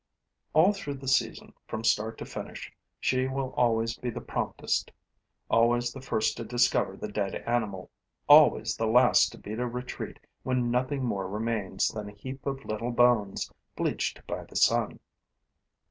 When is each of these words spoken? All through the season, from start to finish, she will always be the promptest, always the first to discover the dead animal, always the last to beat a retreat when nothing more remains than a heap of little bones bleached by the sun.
All 0.53 0.73
through 0.73 0.95
the 0.95 1.07
season, 1.07 1.53
from 1.67 1.83
start 1.83 2.17
to 2.17 2.25
finish, 2.25 2.71
she 2.99 3.27
will 3.27 3.53
always 3.55 3.95
be 3.95 4.09
the 4.09 4.19
promptest, 4.19 4.89
always 5.47 5.91
the 5.93 6.01
first 6.01 6.35
to 6.37 6.43
discover 6.43 6.97
the 6.97 7.07
dead 7.07 7.35
animal, 7.45 7.91
always 8.27 8.75
the 8.75 8.87
last 8.87 9.31
to 9.33 9.37
beat 9.37 9.59
a 9.59 9.67
retreat 9.67 10.17
when 10.41 10.71
nothing 10.71 11.03
more 11.05 11.27
remains 11.29 11.89
than 11.89 12.09
a 12.09 12.13
heap 12.13 12.47
of 12.47 12.65
little 12.65 12.89
bones 12.91 13.51
bleached 13.75 14.25
by 14.25 14.43
the 14.45 14.55
sun. 14.55 14.99